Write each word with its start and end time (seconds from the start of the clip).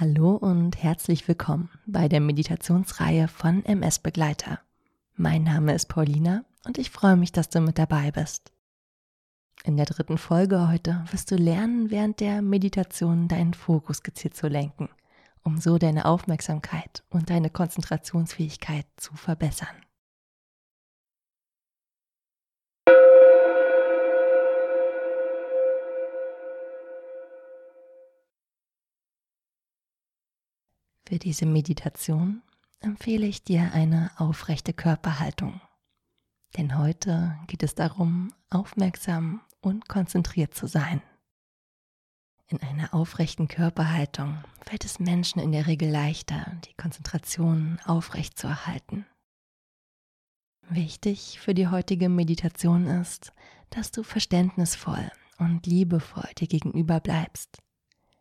Hallo 0.00 0.32
und 0.32 0.82
herzlich 0.82 1.28
willkommen 1.28 1.70
bei 1.86 2.08
der 2.08 2.18
Meditationsreihe 2.18 3.28
von 3.28 3.64
MS 3.64 4.00
Begleiter. 4.00 4.58
Mein 5.14 5.44
Name 5.44 5.72
ist 5.72 5.86
Paulina 5.86 6.44
und 6.64 6.78
ich 6.78 6.90
freue 6.90 7.14
mich, 7.14 7.30
dass 7.30 7.48
du 7.48 7.60
mit 7.60 7.78
dabei 7.78 8.10
bist. 8.10 8.50
In 9.62 9.76
der 9.76 9.86
dritten 9.86 10.18
Folge 10.18 10.68
heute 10.68 11.04
wirst 11.12 11.30
du 11.30 11.36
lernen, 11.36 11.92
während 11.92 12.18
der 12.18 12.42
Meditation 12.42 13.28
deinen 13.28 13.54
Fokus 13.54 14.02
gezielt 14.02 14.34
zu 14.36 14.48
lenken, 14.48 14.88
um 15.44 15.58
so 15.58 15.78
deine 15.78 16.06
Aufmerksamkeit 16.06 17.04
und 17.10 17.30
deine 17.30 17.50
Konzentrationsfähigkeit 17.50 18.86
zu 18.96 19.14
verbessern. 19.14 19.83
Für 31.06 31.18
diese 31.18 31.44
Meditation 31.44 32.42
empfehle 32.80 33.26
ich 33.26 33.44
dir 33.44 33.72
eine 33.72 34.10
aufrechte 34.16 34.72
Körperhaltung. 34.72 35.60
Denn 36.56 36.78
heute 36.78 37.38
geht 37.46 37.62
es 37.62 37.74
darum, 37.74 38.32
aufmerksam 38.48 39.42
und 39.60 39.86
konzentriert 39.86 40.54
zu 40.54 40.66
sein. 40.66 41.02
In 42.46 42.62
einer 42.62 42.94
aufrechten 42.94 43.48
Körperhaltung 43.48 44.42
fällt 44.62 44.86
es 44.86 44.98
Menschen 44.98 45.40
in 45.40 45.52
der 45.52 45.66
Regel 45.66 45.90
leichter, 45.90 46.58
die 46.64 46.74
Konzentration 46.74 47.80
aufrecht 47.84 48.38
zu 48.38 48.46
erhalten. 48.46 49.04
Wichtig 50.70 51.38
für 51.38 51.52
die 51.52 51.68
heutige 51.68 52.08
Meditation 52.08 52.86
ist, 52.86 53.34
dass 53.68 53.90
du 53.90 54.02
verständnisvoll 54.02 55.10
und 55.38 55.66
liebevoll 55.66 56.30
dir 56.38 56.48
gegenüber 56.48 57.00
bleibst, 57.00 57.58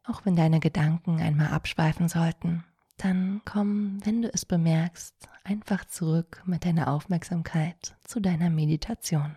auch 0.04 0.26
wenn 0.26 0.36
deine 0.36 0.60
Gedanken 0.60 1.22
einmal 1.22 1.48
abschweifen 1.48 2.10
sollten 2.10 2.66
dann 3.04 3.42
komm, 3.44 4.00
wenn 4.06 4.22
du 4.22 4.34
es 4.34 4.46
bemerkst, 4.46 5.14
einfach 5.44 5.84
zurück 5.86 6.42
mit 6.46 6.64
deiner 6.64 6.88
Aufmerksamkeit 6.88 7.98
zu 8.06 8.22
deiner 8.22 8.50
Meditation. 8.50 9.36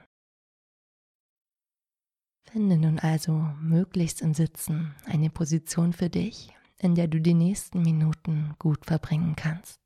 Finde 2.44 2.78
nun 2.78 3.00
also 3.00 3.32
möglichst 3.60 4.22
im 4.22 4.34
Sitzen 4.34 4.94
eine 5.04 5.30
Position 5.30 5.92
für 5.92 6.08
dich, 6.08 6.54
in 6.78 6.94
der 6.94 7.08
du 7.08 7.20
die 7.20 7.34
nächsten 7.34 7.82
Minuten 7.82 8.54
gut 8.60 8.86
verbringen 8.86 9.34
kannst. 9.34 9.80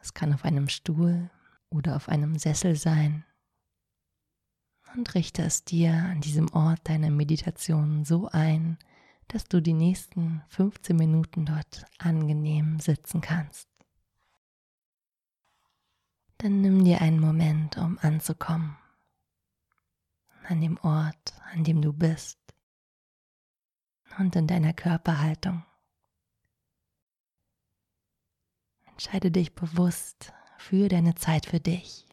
Es 0.00 0.12
kann 0.12 0.34
auf 0.34 0.44
einem 0.44 0.68
Stuhl 0.68 1.30
oder 1.70 1.94
auf 1.94 2.08
einem 2.08 2.36
Sessel 2.36 2.74
sein. 2.74 3.24
Und 4.96 5.14
richte 5.14 5.42
es 5.42 5.64
dir 5.64 5.92
an 5.92 6.20
diesem 6.20 6.52
Ort 6.52 6.80
deiner 6.88 7.10
Meditation 7.10 8.04
so 8.04 8.26
ein, 8.26 8.76
dass 9.32 9.44
du 9.44 9.62
die 9.62 9.74
nächsten 9.74 10.42
15 10.48 10.96
Minuten 10.96 11.46
dort 11.46 11.84
angenehm 11.98 12.80
sitzen 12.80 13.20
kannst. 13.20 13.68
Dann 16.38 16.60
nimm 16.60 16.84
dir 16.84 17.00
einen 17.00 17.20
Moment, 17.20 17.76
um 17.76 17.98
anzukommen 18.00 18.76
an 20.48 20.60
dem 20.60 20.78
Ort, 20.78 21.34
an 21.52 21.62
dem 21.62 21.80
du 21.80 21.92
bist 21.92 22.38
und 24.18 24.34
in 24.34 24.48
deiner 24.48 24.72
Körperhaltung. 24.72 25.64
Entscheide 28.86 29.30
dich 29.30 29.54
bewusst 29.54 30.32
für 30.58 30.88
deine 30.88 31.14
Zeit 31.14 31.46
für 31.46 31.60
dich, 31.60 32.04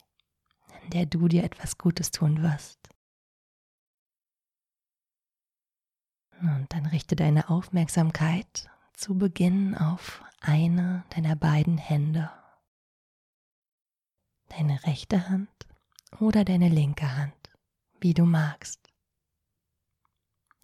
in 0.83 0.91
der 0.91 1.07
du 1.07 1.27
dir 1.27 1.43
etwas 1.43 1.79
Gutes 1.79 2.11
tun 2.11 2.43
wirst. 2.43 2.86
Und 6.41 6.67
dann 6.69 6.85
richte 6.85 7.15
deine 7.15 7.49
Aufmerksamkeit 7.49 8.69
zu 8.93 9.17
Beginn 9.17 9.75
auf 9.75 10.23
eine 10.39 11.03
deiner 11.09 11.35
beiden 11.35 11.77
Hände. 11.77 12.29
Deine 14.49 14.83
rechte 14.85 15.29
Hand 15.29 15.49
oder 16.19 16.45
deine 16.45 16.69
linke 16.69 17.15
Hand, 17.15 17.33
wie 17.99 18.13
du 18.13 18.25
magst. 18.25 18.87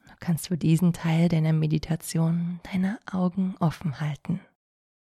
Du 0.07 0.13
kannst 0.19 0.47
für 0.47 0.57
diesen 0.57 0.93
Teil 0.93 1.27
deiner 1.27 1.53
Meditation 1.53 2.59
deine 2.71 2.99
Augen 3.11 3.55
offen 3.59 3.99
halten 3.99 4.39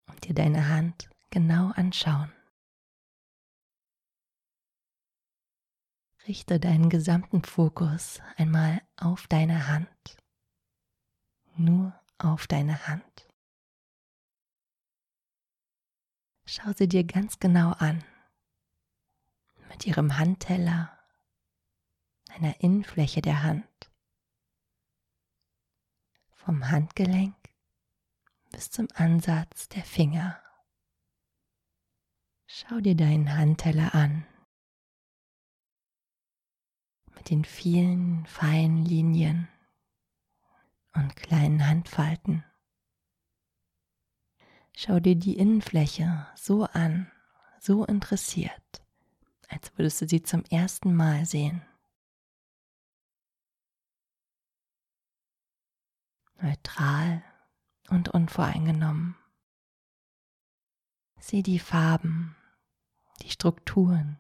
und 0.09 0.27
dir 0.27 0.35
deine 0.35 0.69
Hand 0.69 1.11
genau 1.31 1.71
anschauen. 1.73 2.33
Richte 6.29 6.61
deinen 6.61 6.89
gesamten 6.89 7.43
Fokus 7.43 8.21
einmal 8.37 8.81
auf 8.97 9.27
deine 9.27 9.67
Hand 9.67 10.22
nur 11.57 11.99
auf 12.19 12.47
deine 12.47 12.87
Hand. 12.87 13.29
Schau 16.45 16.73
sie 16.77 16.89
dir 16.89 17.05
ganz 17.05 17.39
genau 17.39 17.71
an. 17.73 18.05
Mit 19.69 19.87
ihrem 19.87 20.19
Handteller, 20.19 20.99
einer 22.29 22.61
Innenfläche 22.61 23.23
der 23.23 23.43
Hand. 23.43 23.91
Vom 26.35 26.69
Handgelenk 26.71 27.35
bis 28.51 28.71
zum 28.71 28.89
Ansatz 28.95 29.69
der 29.69 29.83
Finger. 29.83 30.39
Schau 32.47 32.81
dir 32.81 32.95
deinen 32.95 33.35
Handteller 33.35 33.95
an. 33.95 34.27
Mit 37.15 37.31
den 37.31 37.45
vielen 37.45 38.27
feinen 38.27 38.85
Linien 38.85 39.49
und 40.95 41.17
kleinen 41.17 41.67
Handfalten. 41.67 42.45
Schau 44.75 45.01
dir 45.01 45.17
die 45.17 45.37
Innenfläche 45.37 46.27
so 46.35 46.65
an, 46.65 47.11
so 47.61 47.85
interessiert, 47.85 48.83
als 49.49 49.77
würdest 49.77 50.01
du 50.01 50.09
sie 50.09 50.23
zum 50.23 50.45
ersten 50.47 50.95
Mal 50.95 51.27
sehen. 51.27 51.63
Neutral 56.41 57.23
und 57.91 58.09
unvoreingenommen. 58.09 59.17
Sieh 61.21 61.43
die 61.43 61.61
Farben, 61.61 62.35
die 63.23 63.31
Strukturen 63.31 64.19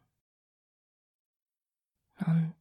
und 2.27 2.55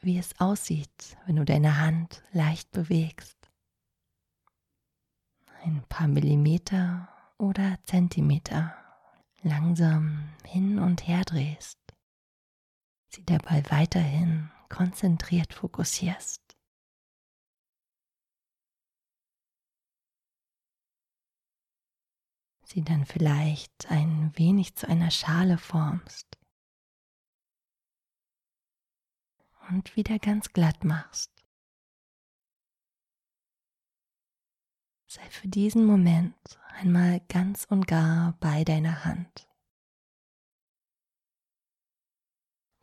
wie 0.00 0.18
es 0.18 0.38
aussieht, 0.38 1.16
wenn 1.26 1.36
du 1.36 1.44
deine 1.44 1.78
Hand 1.78 2.22
leicht 2.32 2.70
bewegst 2.70 3.39
ein 5.62 5.84
paar 5.88 6.08
Millimeter 6.08 7.08
oder 7.38 7.78
Zentimeter 7.84 8.74
langsam 9.42 10.28
hin 10.44 10.78
und 10.78 11.06
her 11.06 11.24
drehst, 11.24 11.78
sie 13.08 13.24
dabei 13.24 13.62
weiterhin 13.70 14.50
konzentriert 14.68 15.52
fokussierst. 15.52 16.56
Sie 22.64 22.82
dann 22.82 23.04
vielleicht 23.04 23.90
ein 23.90 24.32
wenig 24.36 24.76
zu 24.76 24.88
einer 24.88 25.10
Schale 25.10 25.58
formst 25.58 26.38
und 29.68 29.96
wieder 29.96 30.18
ganz 30.20 30.52
glatt 30.52 30.84
machst. 30.84 31.39
Sei 35.12 35.28
für 35.28 35.48
diesen 35.48 35.86
Moment 35.86 36.36
einmal 36.78 37.18
ganz 37.28 37.64
und 37.64 37.88
gar 37.88 38.34
bei 38.38 38.62
deiner 38.62 39.04
Hand. 39.04 39.48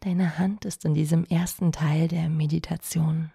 Deine 0.02 0.38
Hand 0.38 0.66
ist 0.66 0.84
in 0.84 0.94
diesem 0.94 1.24
ersten 1.24 1.72
Teil 1.72 2.10
der 2.10 2.28
Meditation 2.28 3.32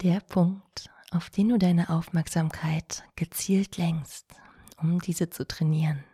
der 0.00 0.20
Punkt, 0.20 0.88
auf 1.10 1.28
den 1.28 1.48
du 1.48 1.58
deine 1.58 1.90
Aufmerksamkeit 1.90 3.02
gezielt 3.16 3.78
lenkst, 3.78 4.32
um 4.76 5.00
diese 5.00 5.28
zu 5.28 5.44
trainieren. 5.44 6.04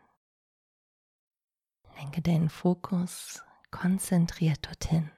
Lenke 1.99 2.23
deinen 2.23 2.49
Fokus 2.49 3.43
konzentriert 3.71 4.67
dorthin, 4.67 5.11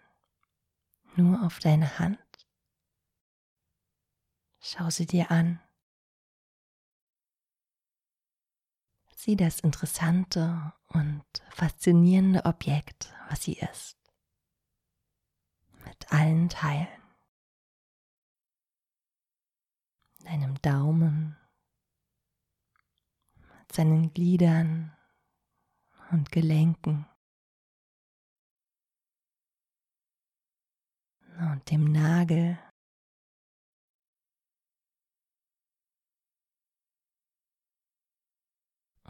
nur 1.14 1.46
auf 1.46 1.60
deine 1.60 2.00
Hand. 2.00 2.19
Schau 4.58 4.90
sie 4.90 5.06
dir 5.06 5.31
an 5.31 5.60
sie 9.16 9.37
das 9.37 9.61
interessante 9.61 10.72
und 10.88 11.25
faszinierende 11.50 12.44
Objekt, 12.44 13.12
was 13.28 13.43
sie 13.43 13.55
ist. 13.55 13.96
Mit 15.84 16.12
allen 16.12 16.49
Teilen. 16.49 16.88
Deinem 20.25 20.61
Daumen, 20.62 21.37
mit 23.58 23.72
seinen 23.72 24.12
Gliedern 24.14 24.96
und 26.10 26.32
Gelenken. 26.32 27.06
Und 31.38 31.70
dem 31.70 31.90
Nagel 31.90 32.58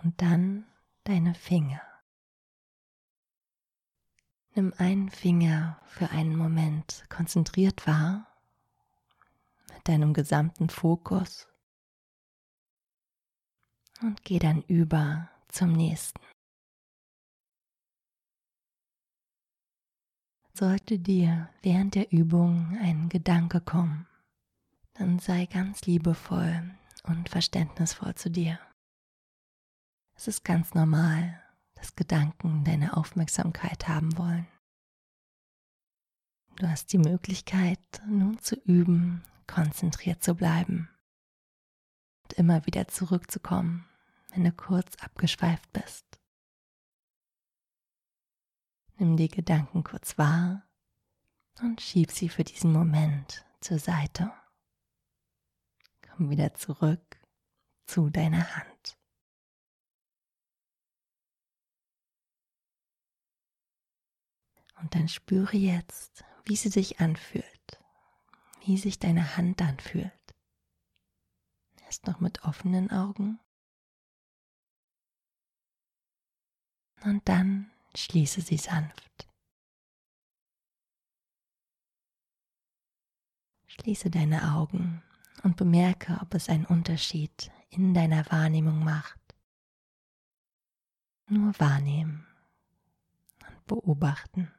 und 0.05 0.21
dann 0.21 0.67
deine 1.05 1.35
Finger. 1.35 1.81
Nimm 4.55 4.73
einen 4.77 5.11
Finger 5.11 5.81
für 5.87 6.11
einen 6.11 6.37
Moment 6.37 7.05
konzentriert 7.09 7.87
wahr 7.87 8.27
mit 9.73 9.89
deinem 9.89 10.13
gesamten 10.13 10.69
Fokus 10.69 11.49
und 14.03 14.23
geh 14.25 14.39
dann 14.39 14.63
über 14.63 15.29
zum 15.49 15.73
nächsten. 15.73 16.21
Sollte 20.53 21.01
dir 21.01 21.51
während 21.63 21.97
der 21.97 22.13
Übung 22.13 22.79
ein 22.81 23.09
Gedanke 23.09 23.61
kommen, 23.61 24.07
dann 24.93 25.19
sei 25.19 25.47
ganz 25.47 25.83
liebevoll 25.83 26.71
und 27.03 27.29
verständnisvoll 27.29 28.15
zu 28.15 28.31
dir. 28.31 28.61
Es 30.15 30.29
ist 30.29 30.45
ganz 30.45 30.75
normal, 30.75 31.43
dass 31.75 31.97
Gedanken 31.97 32.65
deine 32.65 32.97
Aufmerksamkeit 32.97 33.89
haben 33.89 34.17
wollen. 34.17 34.47
Du 36.57 36.69
hast 36.69 36.93
die 36.93 36.99
Möglichkeit, 36.99 37.81
nun 38.07 38.39
zu 38.39 38.55
üben, 38.55 39.25
konzentriert 39.47 40.23
zu 40.23 40.35
bleiben 40.35 40.89
und 42.23 42.35
immer 42.35 42.65
wieder 42.67 42.87
zurückzukommen, 42.87 43.89
wenn 44.31 44.45
du 44.45 44.53
kurz 44.53 44.97
abgeschweift 44.97 45.73
bist. 45.73 46.05
Nimm 48.97 49.17
die 49.17 49.29
Gedanken 49.29 49.83
kurz 49.83 50.17
wahr 50.17 50.63
und 51.61 51.81
schieb 51.81 52.13
sie 52.13 52.29
für 52.29 52.45
diesen 52.45 52.73
Moment 52.73 53.45
zur 53.61 53.81
Seite. 53.81 54.33
Komm 56.03 56.31
wieder 56.31 56.55
zurück 56.55 57.21
zu 57.87 58.11
deiner 58.11 58.57
Hand. 58.57 58.97
Und 64.85 64.95
dann 64.95 65.09
spüre 65.09 65.57
jetzt, 65.57 66.25
wie 66.45 66.55
sie 66.55 66.69
sich 66.69 67.01
anfühlt, 67.01 67.81
wie 68.65 68.77
sich 68.77 69.01
deine 69.01 69.37
Hand 69.37 69.61
anfühlt. 69.63 70.13
Erst 71.87 72.07
noch 72.07 72.21
mit 72.21 72.45
offenen 72.45 72.91
Augen. 72.91 73.41
Und 77.03 77.29
dann 77.29 77.71
Schließe 77.97 78.41
sie 78.41 78.57
sanft. 78.57 79.29
Schließe 83.67 84.11
deine 84.11 84.55
Augen 84.55 85.03
und 85.43 85.57
bemerke, 85.57 86.19
ob 86.21 86.35
es 86.35 86.49
einen 86.49 86.67
Unterschied 86.67 87.53
in 87.71 87.95
deiner 87.95 88.31
Wahrnehmung 88.31 88.83
macht. 88.83 89.21
Nur 91.29 91.59
wahrnehmen 91.59 92.27
und 93.47 93.67
beobachten, 93.67 94.53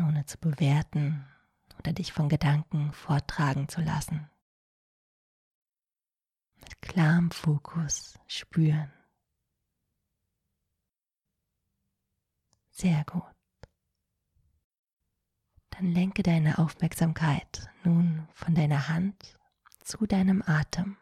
ohne 0.00 0.26
zu 0.26 0.38
bewerten 0.38 1.26
oder 1.78 1.92
dich 1.92 2.12
von 2.12 2.28
Gedanken 2.28 2.92
vortragen 2.92 3.68
zu 3.68 3.80
lassen. 3.80 4.30
Mit 6.60 6.80
klarem 6.80 7.30
Fokus 7.30 8.18
spüren. 8.26 8.92
Sehr 12.70 13.04
gut. 13.04 13.22
Dann 15.70 15.92
lenke 15.92 16.22
deine 16.22 16.58
Aufmerksamkeit 16.58 17.68
nun 17.84 18.28
von 18.34 18.54
deiner 18.54 18.88
Hand 18.88 19.38
zu 19.80 20.06
deinem 20.06 20.42
Atem. 20.46 20.96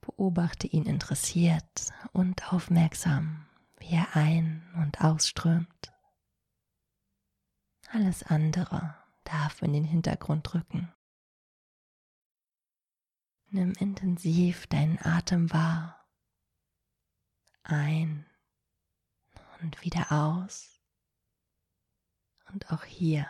Beobachte 0.00 0.66
ihn 0.66 0.86
interessiert 0.86 1.92
und 2.12 2.52
aufmerksam, 2.52 3.46
wie 3.78 3.94
er 3.94 4.14
ein- 4.14 4.62
und 4.76 5.00
ausströmt. 5.00 5.92
Alles 7.92 8.22
andere 8.24 8.94
darf 9.24 9.62
in 9.62 9.72
den 9.72 9.84
Hintergrund 9.84 10.54
rücken. 10.54 10.92
Nimm 13.48 13.72
intensiv 13.72 14.66
deinen 14.66 14.98
Atem 14.98 15.52
wahr. 15.52 16.04
Ein 17.62 18.26
und 19.60 19.82
wieder 19.82 20.12
aus. 20.12 20.80
Und 22.52 22.70
auch 22.70 22.84
hier, 22.84 23.26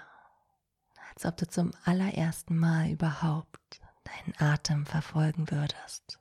als 1.10 1.24
ob 1.24 1.36
du 1.36 1.48
zum 1.48 1.72
allerersten 1.84 2.56
Mal 2.56 2.90
überhaupt 2.90 3.80
deinen 4.04 4.34
Atem 4.38 4.86
verfolgen 4.86 5.50
würdest. 5.50 6.18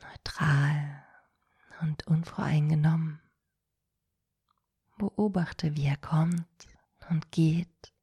Neutral 0.00 1.04
und 1.80 2.06
unvoreingenommen. 2.06 3.20
Beobachte, 5.00 5.76
wie 5.76 5.86
er 5.86 5.96
kommt 5.96 6.68
und 7.08 7.32
geht, 7.32 7.94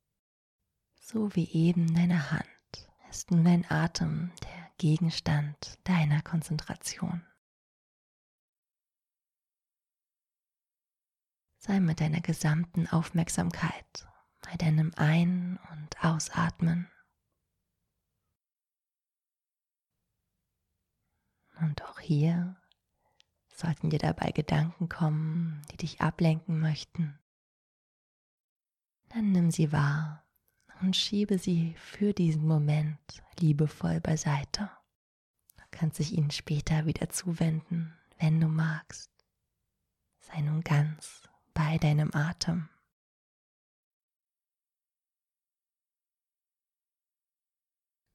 so 0.95 1.35
wie 1.35 1.47
eben 1.51 1.93
deine 1.93 2.31
Hand 2.31 2.89
ist 3.11 3.29
nun 3.29 3.45
dein 3.45 3.69
Atem 3.69 4.31
der 4.41 4.71
Gegenstand 4.79 5.77
deiner 5.83 6.23
Konzentration. 6.23 7.23
Sei 11.59 11.79
mit 11.79 12.01
deiner 12.01 12.21
gesamten 12.21 12.87
Aufmerksamkeit 12.87 14.07
bei 14.41 14.55
deinem 14.57 14.91
Ein- 14.95 15.59
und 15.71 16.03
Ausatmen. 16.03 16.91
Und 21.59 21.83
auch 21.83 21.99
hier 21.99 22.59
sollten 23.57 23.89
dir 23.89 23.99
dabei 23.99 24.31
Gedanken 24.31 24.87
kommen, 24.87 25.61
die 25.71 25.77
dich 25.77 25.99
ablenken 25.99 26.59
möchten. 26.59 27.17
Dann 29.09 29.31
nimm 29.31 29.51
sie 29.51 29.71
wahr 29.71 30.23
und 30.81 30.95
schiebe 30.95 31.39
sie 31.39 31.73
für 31.77 32.13
diesen 32.13 32.45
Moment 32.45 33.23
liebevoll 33.39 33.99
beiseite. 33.99 34.69
Du 35.55 35.63
kannst 35.71 35.97
dich 35.97 36.13
ihnen 36.13 36.29
später 36.29 36.85
wieder 36.85 37.09
zuwenden, 37.09 37.97
wenn 38.19 38.39
du 38.39 38.47
magst. 38.47 39.11
Sei 40.19 40.41
nun 40.41 40.61
ganz 40.61 41.27
bei 41.53 41.77
deinem 41.79 42.13
Atem. 42.13 42.69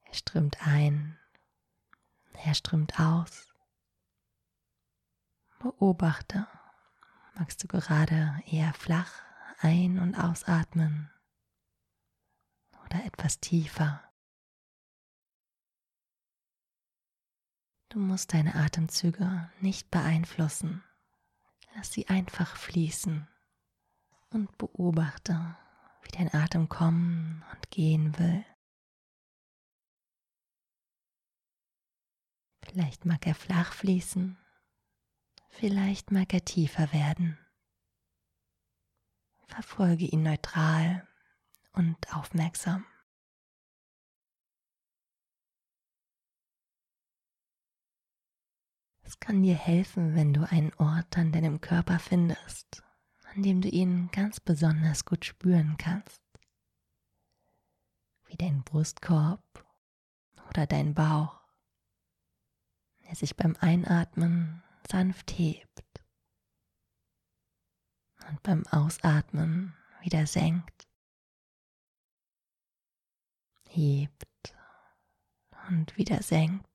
Er 0.04 0.14
strömt 0.14 0.58
ein, 0.60 1.18
er 2.44 2.54
strömt 2.54 3.00
aus. 3.00 3.51
Beobachte, 5.62 6.48
magst 7.36 7.62
du 7.62 7.68
gerade 7.68 8.42
eher 8.46 8.74
flach 8.74 9.22
ein- 9.60 10.00
und 10.00 10.16
ausatmen 10.16 11.08
oder 12.84 13.04
etwas 13.04 13.38
tiefer. 13.38 14.02
Du 17.90 18.00
musst 18.00 18.34
deine 18.34 18.56
Atemzüge 18.56 19.52
nicht 19.60 19.88
beeinflussen. 19.92 20.82
Lass 21.76 21.92
sie 21.92 22.08
einfach 22.08 22.56
fließen 22.56 23.28
und 24.30 24.58
beobachte, 24.58 25.56
wie 26.02 26.10
dein 26.10 26.34
Atem 26.34 26.68
kommen 26.68 27.44
und 27.52 27.70
gehen 27.70 28.18
will. 28.18 28.44
Vielleicht 32.64 33.04
mag 33.04 33.24
er 33.28 33.36
flach 33.36 33.72
fließen, 33.72 34.41
vielleicht 35.52 36.10
mag 36.10 36.32
er 36.34 36.44
tiefer 36.44 36.92
werden. 36.92 37.38
Verfolge 39.46 40.06
ihn 40.06 40.22
neutral 40.22 41.06
und 41.72 42.14
aufmerksam. 42.14 42.86
Es 49.02 49.20
kann 49.20 49.42
dir 49.42 49.54
helfen, 49.54 50.14
wenn 50.14 50.32
du 50.32 50.48
einen 50.50 50.72
Ort 50.74 51.18
an 51.18 51.32
deinem 51.32 51.60
Körper 51.60 51.98
findest, 51.98 52.82
an 53.34 53.42
dem 53.42 53.60
du 53.60 53.68
ihn 53.68 54.10
ganz 54.10 54.40
besonders 54.40 55.04
gut 55.04 55.26
spüren 55.26 55.76
kannst. 55.76 56.22
Wie 58.24 58.36
dein 58.36 58.64
Brustkorb 58.64 59.44
oder 60.48 60.66
dein 60.66 60.94
Bauch, 60.94 61.38
der 63.04 63.14
sich 63.14 63.36
beim 63.36 63.54
Einatmen 63.60 64.62
sanft 64.90 65.32
hebt 65.38 65.82
und 68.28 68.42
beim 68.42 68.66
Ausatmen 68.66 69.74
wieder 70.00 70.26
senkt, 70.26 70.88
hebt 73.68 74.54
und 75.68 75.96
wieder 75.96 76.22
senkt. 76.22 76.66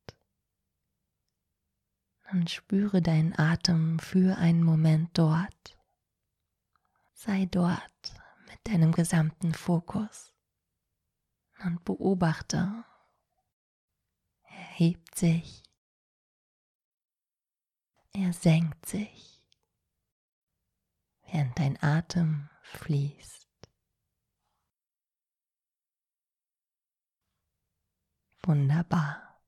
Und 2.31 2.49
spüre 2.49 3.01
deinen 3.01 3.37
Atem 3.39 3.99
für 3.99 4.37
einen 4.37 4.61
Moment 4.61 5.17
dort. 5.17 5.77
Sei 7.13 7.45
dort 7.45 8.13
mit 8.49 8.59
deinem 8.67 8.91
gesamten 8.91 9.53
Fokus 9.53 10.33
und 11.63 11.85
beobachte, 11.85 12.83
hebt 14.43 15.15
sich, 15.15 15.63
er 18.17 18.33
senkt 18.33 18.87
sich, 18.87 19.43
während 21.27 21.57
dein 21.59 21.81
Atem 21.83 22.49
fließt. 22.63 23.47
Wunderbar. 28.41 29.39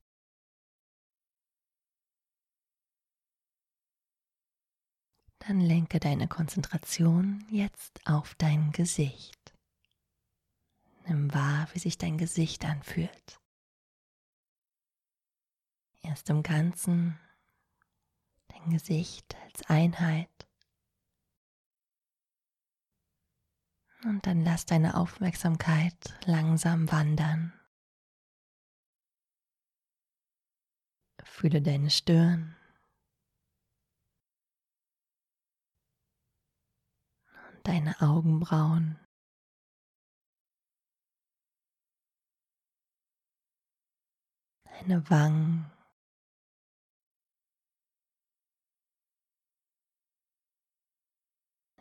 Dann 5.40 5.62
lenke 5.62 6.00
deine 6.00 6.28
Konzentration 6.28 7.48
jetzt 7.50 8.06
auf 8.06 8.36
dein 8.36 8.72
Gesicht. 8.72 9.56
Nimm 11.08 11.34
wahr, 11.34 11.68
wie 11.74 11.80
sich 11.80 11.98
dein 11.98 12.20
Gesicht 12.20 12.66
anfühlt. 12.66 13.40
Erst 16.04 16.30
im 16.30 16.44
Ganzen 16.44 17.20
dein 18.60 18.72
Gesicht 18.72 19.36
als 19.44 19.70
Einheit. 19.70 20.30
Und 24.06 24.26
dann 24.26 24.44
lass 24.44 24.66
deine 24.66 24.96
Aufmerksamkeit 24.96 26.18
langsam 26.26 26.90
wandern. 26.92 27.54
Fühle 31.24 31.62
deine 31.62 31.90
Stirn. 31.90 32.56
Und 37.52 37.68
deine 37.68 38.00
Augenbrauen. 38.02 38.98
Deine 44.64 45.10
Wangen. 45.10 45.79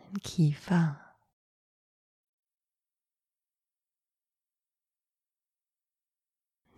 Dein 0.08 0.22
Kiefer. 0.22 1.14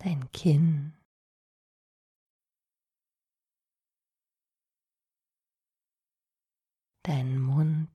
Dein 0.00 0.32
Kinn. 0.32 0.96
Dein 7.04 7.38
Mund. 7.38 7.88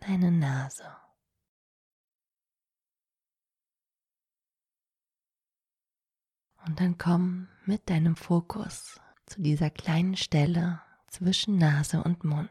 Deine 0.00 0.32
Nase. 0.32 0.96
Und 6.64 6.80
dann 6.80 6.96
komm 6.96 7.48
mit 7.66 7.90
deinem 7.90 8.16
Fokus 8.16 8.98
zu 9.30 9.40
dieser 9.40 9.70
kleinen 9.70 10.16
Stelle 10.16 10.82
zwischen 11.06 11.56
Nase 11.56 12.02
und 12.02 12.24
Mund. 12.24 12.50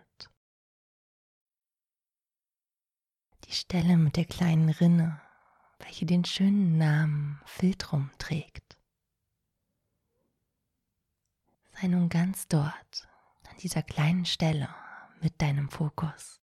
Die 3.44 3.52
Stelle 3.52 3.98
mit 3.98 4.16
der 4.16 4.24
kleinen 4.24 4.70
Rinne, 4.70 5.20
welche 5.80 6.06
den 6.06 6.24
schönen 6.24 6.78
Namen 6.78 7.42
Filtrum 7.46 8.12
trägt. 8.18 8.78
Sei 11.74 11.88
nun 11.88 12.08
ganz 12.08 12.48
dort, 12.48 13.10
an 13.50 13.58
dieser 13.58 13.84
kleinen 13.84 14.26
Stelle 14.26 14.74
mit 15.20 15.42
deinem 15.42 15.70
Fokus. 15.70 16.40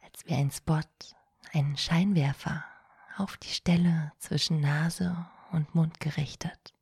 Als 0.00 0.24
wie 0.24 0.34
ein 0.34 0.50
Spot, 0.50 0.80
einen 1.52 1.76
Scheinwerfer 1.76 2.64
auf 3.18 3.36
die 3.36 3.52
Stelle 3.52 4.12
zwischen 4.18 4.60
Nase 4.60 5.28
und 5.52 5.74
Mund 5.74 6.00
gerichtet 6.00 6.74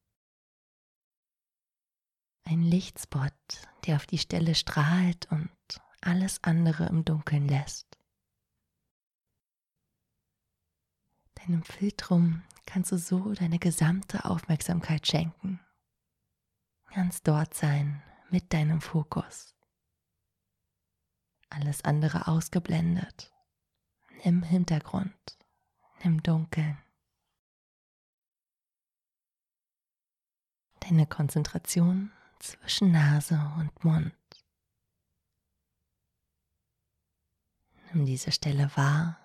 ein 2.48 2.62
Lichtspot, 2.62 3.32
der 3.86 3.96
auf 3.96 4.06
die 4.06 4.16
Stelle 4.16 4.54
strahlt 4.54 5.30
und 5.30 5.50
alles 6.00 6.42
andere 6.42 6.86
im 6.86 7.04
Dunkeln 7.04 7.46
lässt. 7.46 7.98
Deinem 11.34 11.62
Filtrum 11.62 12.42
kannst 12.64 12.90
du 12.90 12.98
so 12.98 13.34
deine 13.34 13.58
gesamte 13.58 14.24
Aufmerksamkeit 14.24 15.06
schenken. 15.06 15.60
Ganz 16.94 17.22
dort 17.22 17.52
sein 17.52 18.02
mit 18.30 18.52
deinem 18.52 18.80
Fokus. 18.80 19.54
Alles 21.50 21.84
andere 21.84 22.28
ausgeblendet, 22.28 23.32
im 24.22 24.42
Hintergrund, 24.42 25.38
im 26.00 26.22
Dunkeln. 26.22 26.78
Deine 30.80 31.06
Konzentration 31.06 32.10
zwischen 32.38 32.92
Nase 32.92 33.34
und 33.58 33.84
Mund. 33.84 34.14
Nimm 37.92 38.06
diese 38.06 38.32
Stelle 38.32 38.70
wahr 38.76 39.18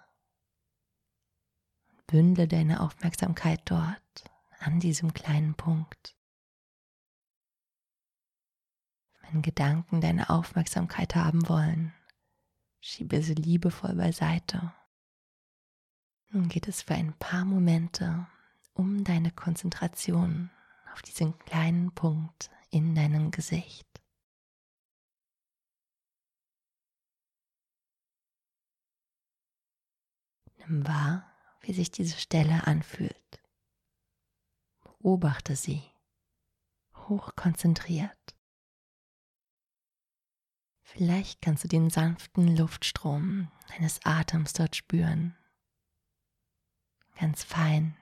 und 1.90 2.08
bündle 2.08 2.48
deine 2.48 2.80
Aufmerksamkeit 2.80 3.62
dort 3.66 4.24
an 4.60 4.80
diesem 4.80 5.14
kleinen 5.14 5.56
Punkt. 5.56 6.16
Wenn 9.22 9.42
Gedanken 9.42 10.00
deine 10.00 10.30
Aufmerksamkeit 10.30 11.16
haben 11.16 11.48
wollen, 11.50 11.94
schiebe 12.80 13.22
sie 13.22 13.34
liebevoll 13.34 13.96
beiseite. 13.96 14.74
Nun 16.30 16.50
geht 16.50 16.68
es 16.68 16.82
für 16.82 16.96
ein 16.96 17.14
paar 17.14 17.46
Momente 17.46 18.28
um 18.74 19.04
deine 19.04 19.32
Konzentration 19.32 20.50
auf 20.94 21.02
diesen 21.02 21.38
kleinen 21.40 21.92
Punkt 21.94 22.50
in 22.74 22.96
deinem 22.96 23.30
Gesicht. 23.30 23.88
Nimm 30.58 30.88
wahr, 30.88 31.32
wie 31.62 31.74
sich 31.74 31.92
diese 31.92 32.18
Stelle 32.18 32.66
anfühlt. 32.66 33.44
Beobachte 34.82 35.56
sie, 35.56 35.84
hochkonzentriert. 36.96 38.36
Vielleicht 40.82 41.44
kannst 41.44 41.64
du 41.66 41.68
den 41.68 41.92
sanften 41.92 42.56
Luftstrom 42.58 43.52
deines 43.70 44.04
Atems 44.04 44.54
dort 44.54 44.76
spüren. 44.76 45.38
Ganz 47.20 47.44
fein, 47.44 47.96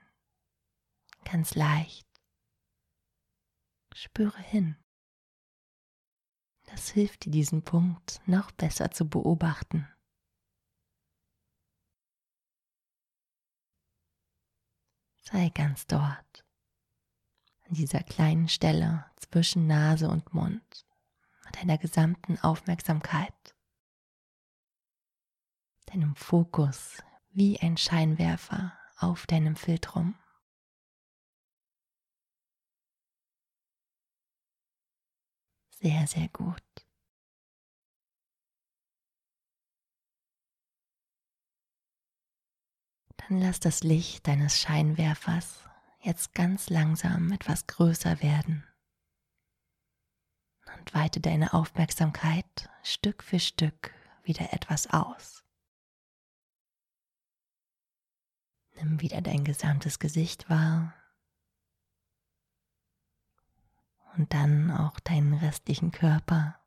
ganz 1.26 1.56
leicht. 1.56 2.11
Spüre 3.94 4.40
hin. 4.40 4.78
Das 6.68 6.90
hilft 6.90 7.26
dir, 7.26 7.32
diesen 7.32 7.64
Punkt 7.64 8.22
noch 8.26 8.52
besser 8.52 8.92
zu 8.92 9.10
beobachten. 9.10 9.88
Sei 15.24 15.50
ganz 15.50 15.88
dort, 15.88 16.46
an 17.68 17.74
dieser 17.74 18.04
kleinen 18.04 18.48
Stelle 18.48 19.06
zwischen 19.18 19.68
Nase 19.68 20.10
und 20.10 20.34
Mund, 20.34 20.86
mit 21.46 21.56
deiner 21.58 21.78
gesamten 21.78 22.38
Aufmerksamkeit, 22.40 23.56
deinem 25.86 26.16
Fokus 26.16 27.04
wie 27.32 27.60
ein 27.60 27.78
Scheinwerfer 27.78 28.78
auf 28.98 29.26
deinem 29.28 29.56
Filtrum. 29.56 30.16
Sehr, 35.82 36.06
sehr 36.06 36.28
gut. 36.30 36.62
Dann 43.18 43.40
lass 43.40 43.60
das 43.60 43.82
Licht 43.82 44.28
deines 44.28 44.60
Scheinwerfers 44.60 45.68
jetzt 46.02 46.36
ganz 46.36 46.70
langsam 46.70 47.32
etwas 47.32 47.66
größer 47.66 48.22
werden 48.22 48.64
und 50.78 50.94
weite 50.94 51.20
deine 51.20 51.54
Aufmerksamkeit 51.54 52.70
Stück 52.84 53.24
für 53.24 53.40
Stück 53.40 53.92
wieder 54.24 54.54
etwas 54.54 54.88
aus. 54.88 55.44
Nimm 58.76 59.02
wieder 59.02 59.22
dein 59.22 59.44
gesamtes 59.44 59.98
Gesicht 59.98 60.48
wahr 60.48 60.94
und 64.18 64.34
dann 64.34 64.72
auch 64.72 65.00
deinen 65.00 65.34
restlichen 65.34 65.92
Körper. 65.92 66.58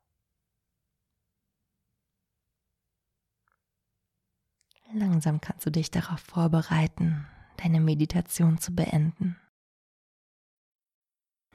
Langsam 4.93 5.41
kannst 5.41 5.65
du 5.65 5.71
dich 5.71 5.91
darauf 5.91 6.19
vorbereiten, 6.19 7.27
deine 7.57 7.81
Meditation 7.81 8.59
zu 8.59 8.73
beenden. 8.73 9.35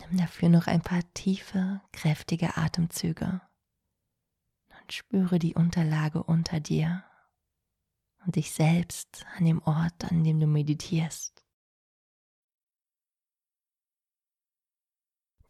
Nimm 0.01 0.19
dafür 0.19 0.49
noch 0.49 0.67
ein 0.67 0.83
paar 0.83 1.03
tiefe, 1.15 1.81
kräftige 1.93 2.57
Atemzüge 2.57 3.41
und 4.81 4.93
spüre 4.93 5.39
die 5.39 5.55
Unterlage 5.55 6.23
unter 6.23 6.61
dir 6.61 7.05
und 8.25 8.37
dich 8.37 8.53
selbst 8.53 9.27
an 9.37 9.45
dem 9.45 9.63
Ort, 9.63 10.11
an 10.11 10.25
dem 10.25 10.41
du 10.41 10.47
meditierst. 10.47 11.40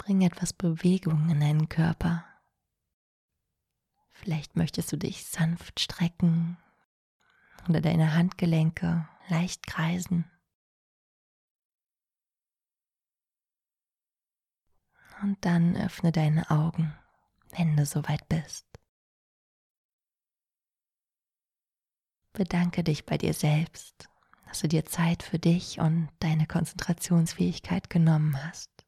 Bring 0.01 0.23
etwas 0.23 0.55
Bewegung 0.55 1.29
in 1.29 1.41
deinen 1.41 1.69
Körper. 1.69 2.25
Vielleicht 4.13 4.57
möchtest 4.57 4.91
du 4.91 4.97
dich 4.97 5.27
sanft 5.27 5.79
strecken 5.79 6.57
oder 7.69 7.83
deine 7.83 8.15
Handgelenke 8.15 9.07
leicht 9.29 9.67
kreisen. 9.67 10.25
Und 15.21 15.37
dann 15.45 15.77
öffne 15.77 16.13
deine 16.13 16.51
Augen, 16.51 16.95
wenn 17.51 17.77
du 17.77 17.85
soweit 17.85 18.27
bist. 18.27 18.67
Bedanke 22.33 22.83
dich 22.83 23.05
bei 23.05 23.19
dir 23.19 23.35
selbst, 23.35 24.09
dass 24.47 24.61
du 24.61 24.69
dir 24.69 24.87
Zeit 24.87 25.23
für 25.23 25.39
dich 25.39 25.79
und 25.79 26.09
deine 26.21 26.47
Konzentrationsfähigkeit 26.47 27.91
genommen 27.91 28.43
hast. 28.43 28.80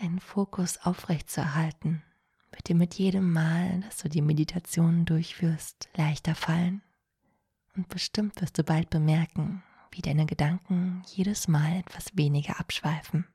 Deinen 0.00 0.20
Fokus 0.20 0.78
aufrechtzuerhalten 0.78 2.04
wird 2.52 2.68
dir 2.68 2.76
mit 2.76 2.94
jedem 2.94 3.32
Mal, 3.32 3.80
dass 3.80 3.96
du 3.98 4.08
die 4.08 4.22
Meditation 4.22 5.04
durchführst, 5.04 5.88
leichter 5.96 6.36
fallen. 6.36 6.82
Und 7.74 7.88
bestimmt 7.88 8.40
wirst 8.40 8.56
du 8.58 8.62
bald 8.62 8.90
bemerken, 8.90 9.64
wie 9.90 10.02
deine 10.02 10.24
Gedanken 10.26 11.02
jedes 11.06 11.48
Mal 11.48 11.78
etwas 11.78 12.16
weniger 12.16 12.60
abschweifen. 12.60 13.26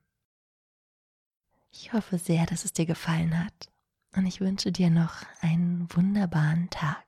Ich 1.69 1.91
hoffe 1.91 2.17
sehr, 2.17 2.45
dass 2.45 2.63
es 2.63 2.71
dir 2.71 2.85
gefallen 2.85 3.43
hat 3.43 3.69
und 4.15 4.25
ich 4.25 4.39
wünsche 4.39 4.71
dir 4.71 4.89
noch 4.89 5.23
einen 5.41 5.87
wunderbaren 5.93 6.69
Tag. 6.69 7.03